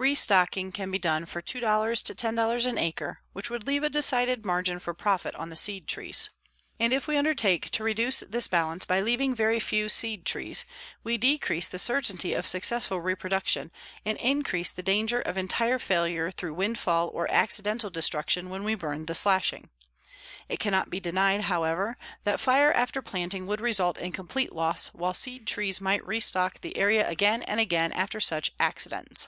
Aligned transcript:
Restocking 0.00 0.70
can 0.70 0.92
be 0.92 1.00
done 1.00 1.26
for 1.26 1.42
$2 1.42 2.02
to 2.04 2.14
$10 2.14 2.66
an 2.66 2.78
acre, 2.78 3.18
which 3.32 3.50
would 3.50 3.66
leave 3.66 3.82
a 3.82 3.90
decided 3.90 4.46
margin 4.46 4.78
for 4.78 4.94
profit 4.94 5.34
on 5.34 5.50
the 5.50 5.56
seed 5.56 5.88
trees. 5.88 6.30
And 6.78 6.92
if 6.92 7.08
we 7.08 7.16
undertake 7.16 7.68
to 7.70 7.82
reduce 7.82 8.20
this 8.20 8.46
balance 8.46 8.84
by 8.84 9.00
leaving 9.00 9.34
very 9.34 9.58
few 9.58 9.88
seed 9.88 10.24
trees, 10.24 10.64
we 11.02 11.18
decrease 11.18 11.66
the 11.66 11.80
certainty 11.80 12.32
of 12.32 12.46
successful 12.46 13.00
reproduction 13.00 13.72
and 14.04 14.16
increase 14.18 14.70
the 14.70 14.84
danger 14.84 15.20
of 15.20 15.36
entire 15.36 15.80
failure 15.80 16.30
through 16.30 16.54
windfall 16.54 17.08
or 17.08 17.28
accidental 17.28 17.90
destruction 17.90 18.50
when 18.50 18.62
we 18.62 18.76
burn 18.76 19.06
the 19.06 19.16
slashing. 19.16 19.68
It 20.48 20.60
cannot 20.60 20.90
be 20.90 21.00
denied, 21.00 21.40
however, 21.42 21.96
that 22.22 22.38
fire 22.38 22.72
after 22.72 23.02
planting 23.02 23.48
would 23.48 23.60
result 23.60 23.98
in 23.98 24.12
complete 24.12 24.52
loss, 24.52 24.94
while 24.94 25.12
seed 25.12 25.48
trees 25.48 25.80
might 25.80 26.06
restock 26.06 26.60
the 26.60 26.76
area 26.76 27.06
again 27.10 27.42
and 27.42 27.58
again 27.58 27.90
after 27.90 28.20
such 28.20 28.52
accidents. 28.60 29.26